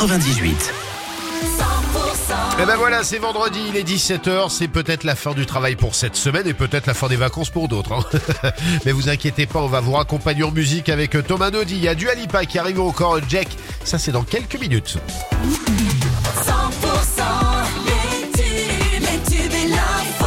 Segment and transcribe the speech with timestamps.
[0.00, 0.72] 98.
[2.58, 5.94] Et ben voilà, c'est vendredi, il est 17h, c'est peut-être la fin du travail pour
[5.94, 7.92] cette semaine et peut-être la fin des vacances pour d'autres.
[7.92, 8.50] hein.
[8.86, 11.88] Mais vous inquiétez pas, on va vous raccompagner en musique avec Thomas Naudy, il y
[11.88, 13.48] a du Alipa qui arrive encore, Jack,
[13.84, 14.96] ça c'est dans quelques minutes.
[15.44, 17.22] 100%
[17.84, 20.24] les tubes, les tubes et l'info.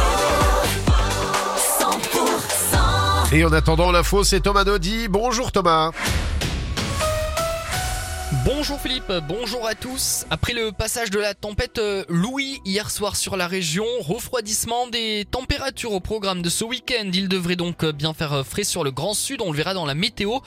[3.32, 5.90] 100% Et en attendant l'info, c'est Thomas Naudy, bonjour Thomas
[8.44, 10.26] Bonjour Philippe, bonjour à tous.
[10.28, 15.24] Après le passage de la tempête euh, Louis hier soir sur la région, refroidissement des
[15.30, 17.08] températures au programme de ce week-end.
[17.14, 19.72] Il devrait donc euh, bien faire euh, frais sur le Grand Sud, on le verra
[19.72, 20.40] dans la météo.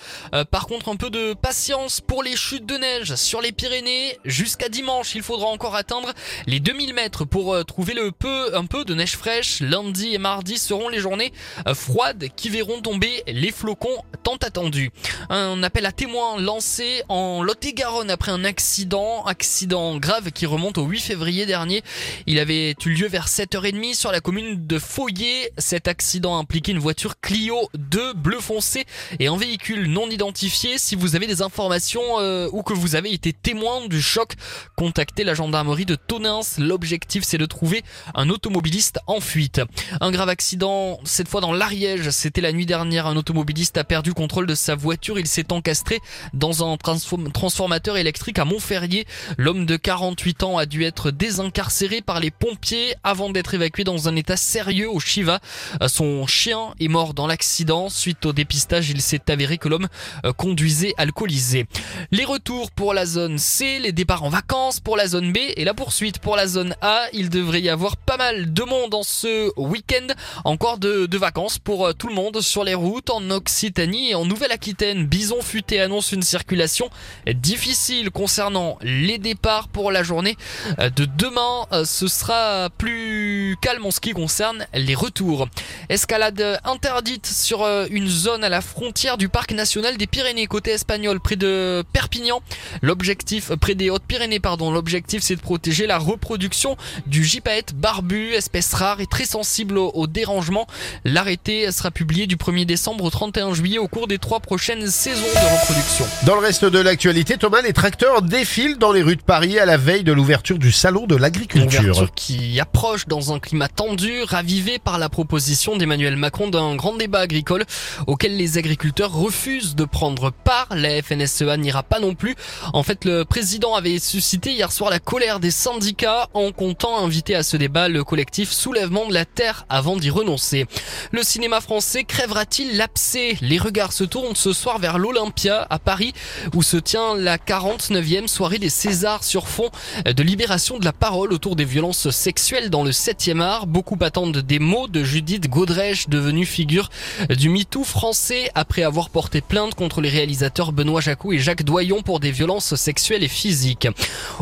[0.52, 4.20] Par contre, un peu de patience pour les chutes de neige sur les Pyrénées.
[4.26, 6.14] Jusqu'à dimanche, il faudra encore atteindre
[6.46, 9.60] les 2000 mètres pour trouver le peu, un peu de neige fraîche.
[9.62, 11.34] Lundi et mardi seront les journées
[11.74, 14.92] froides qui verront tomber les flocons tant attendus.
[15.30, 20.84] Un appel à témoins lancé en Lot-et-Garonne après un accident, accident grave qui remonte au
[20.84, 21.84] 8 février dernier.
[22.26, 25.52] Il avait eu lieu vers 7h30 sur la commune de Foyer.
[25.58, 28.84] Cet accident impliquait une voiture Clio 2 bleu foncé
[29.20, 30.78] et un véhicule non identifié.
[30.78, 34.34] Si vous avez des informations euh, ou que vous avez été témoin du choc,
[34.76, 36.42] contactez la gendarmerie de Tonins.
[36.58, 37.84] L'objectif c'est de trouver
[38.16, 39.62] un automobiliste en fuite.
[40.02, 42.10] Un grave accident, cette fois dans l'Ariège.
[42.10, 43.08] C'était la nuit dernière.
[43.08, 45.18] Un automobiliste a perdu le contrôle de sa voiture.
[45.20, 46.02] Il s'est encastré
[46.34, 47.32] dans un transform-
[47.78, 49.06] transformateur électrique à Montferrier.
[49.38, 54.08] L'homme de 48 ans a dû être désincarcéré par les pompiers avant d'être évacué dans
[54.08, 55.40] un état sérieux au Chiva.
[55.88, 57.90] Son chien est mort dans l'accident.
[57.90, 59.88] Suite au dépistage, il s'est avéré que l'homme
[60.26, 61.68] euh, conduisait alcoolisé.
[62.12, 65.64] Les retours pour la zone C, les départs en vacances pour la zone B et
[65.64, 67.06] la poursuite pour la zone A.
[67.14, 70.08] Il devrait y avoir pas mal de monde en ce week-end.
[70.46, 74.16] Encore de, de vacances pour euh, tout le monde sur les routes en Occitanie et
[74.16, 75.06] en Nouvelle-Aquitaine.
[75.06, 76.90] Bison Futé annonce une circulation
[77.28, 77.67] difficile
[78.14, 80.38] concernant les départs pour la journée
[80.80, 81.66] euh, de demain.
[81.72, 85.48] Euh, Ce sera plus calme en ce qui concerne les retours.
[85.90, 90.72] Escalade interdite sur euh, une zone à la frontière du parc national des Pyrénées côté
[90.72, 92.42] espagnol près de Perpignan.
[92.82, 98.74] L'objectif près des Hautes-Pyrénées pardon, l'objectif c'est de protéger la reproduction du gypaète barbu, espèce
[98.74, 100.68] rare et très sensible au, au dérangement.
[101.04, 105.22] L'arrêté sera publié du 1er décembre au 31 juillet au cours des trois prochaines saisons
[105.22, 106.06] de reproduction.
[106.26, 109.66] Dans le reste de l'actualité, Thomas, les tracteurs défilent dans les rues de Paris à
[109.66, 112.10] la veille de l'ouverture du salon de l'agriculture.
[112.16, 117.20] Qui approche dans un climat tendu, ravivé par la proposition d'Emmanuel Macron d'un grand débat
[117.20, 117.66] agricole
[118.06, 120.68] auquel les agriculteurs refusent de prendre part.
[120.72, 122.36] La FNSEA n'ira pas non plus.
[122.74, 127.36] En fait, le président avait suscité hier soir la colère des syndicats en comptant inviter
[127.36, 130.66] à ce débat le collectif Soulèvement de la Terre avant d'y renoncer.
[131.12, 133.38] Le cinéma français crèvera-t-il l'abcès?
[133.42, 136.14] Les regards se tournent ce soir vers l'Olympia à Paris
[136.54, 139.70] où se tient la 49e soirée des Césars sur fond
[140.06, 143.68] de libération de la parole autour des violences sexuelles dans le 7e art.
[143.68, 146.90] Beaucoup attendent des mots de Judith Godrèche, devenue figure
[147.30, 152.02] du MeToo français après avoir porté plainte contre les réalisateurs Benoît Jacou et Jacques Doyon
[152.02, 153.88] pour des violences sexuelles et physiques.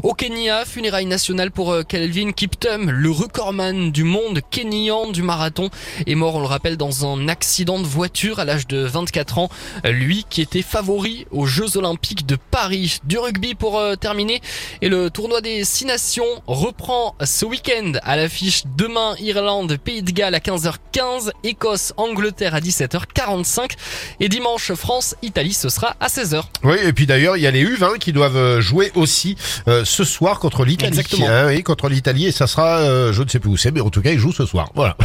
[0.02, 5.70] Au Kenya, funérailles nationales pour euh, Kelvin Kiptum, le recordman du monde kenyan du marathon,
[6.08, 9.50] est mort, on le rappelle, dans un accident de voiture à l'âge de 24 ans.
[9.84, 12.85] Lui qui était favori aux Jeux Olympiques de Paris.
[13.04, 14.42] Du rugby pour euh, terminer.
[14.82, 20.12] Et le tournoi des Six Nations reprend ce week-end à l'affiche demain Irlande, Pays de
[20.12, 23.72] Galles à 15h15, Écosse, Angleterre à 17h45
[24.20, 26.44] et dimanche France, Italie, ce sera à 16h.
[26.64, 29.38] Oui, et puis d'ailleurs, il y a les U20 qui doivent euh, jouer aussi
[29.68, 30.88] euh, ce soir contre l'Italie.
[30.90, 31.28] Exactement.
[31.28, 33.82] Hein, oui, contre l'Italie, et ça sera, euh, je ne sais plus où c'est, mais
[33.82, 34.70] en tout cas, ils jouent ce soir.
[34.76, 34.98] Voilà.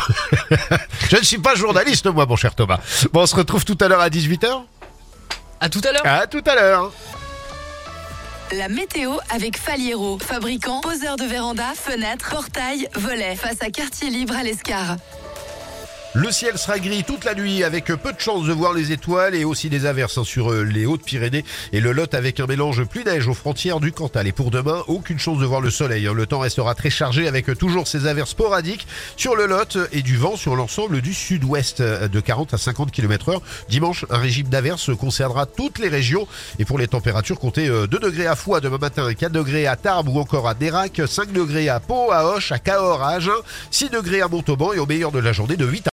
[1.10, 2.78] je ne suis pas journaliste, moi, mon cher Thomas.
[3.12, 4.62] Bon, on se retrouve tout à l'heure à 18h.
[5.60, 6.06] À tout à l'heure.
[6.06, 6.92] À tout à l'heure.
[8.52, 14.34] La météo avec Faliero, fabricant, poseur de véranda, fenêtres, portails, volets, face à quartier libre
[14.34, 14.96] à l'Escar.
[16.14, 19.36] Le ciel sera gris toute la nuit avec peu de chances de voir les étoiles
[19.36, 22.82] et aussi des averses hein, sur euh, les Hautes-Pyrénées et le Lot avec un mélange
[22.82, 24.26] pluie-neige aux frontières du Cantal.
[24.26, 26.08] Et pour demain, aucune chance de voir le soleil.
[26.08, 26.12] hein.
[26.12, 30.02] Le temps restera très chargé avec euh, toujours ces averses sporadiques sur le Lot et
[30.02, 33.42] du vent sur l'ensemble du sud-ouest euh, de 40 à 50 km heure.
[33.68, 36.26] Dimanche, un régime d'averses concernera toutes les régions
[36.58, 39.76] et pour les températures, comptez euh, 2 degrés à Foix demain matin, 4 degrés à
[39.76, 43.30] Tarbes ou encore à Dérac, 5 degrés à Pau, à Hoche, à Cahors, à Agen,
[43.70, 45.88] 6 degrés à Montauban et au meilleur de la journée de 8 à